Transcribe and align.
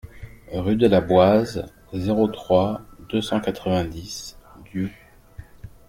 Rue 0.51 0.77
de 0.77 0.87
la 0.87 0.99
Boise, 0.99 1.71
zéro 1.93 2.27
trois, 2.27 2.81
deux 3.11 3.21
cent 3.21 3.39
quatre-vingt-dix 3.39 4.35
Diou 4.71 4.89